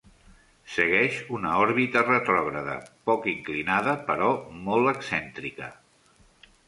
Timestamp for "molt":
4.67-4.93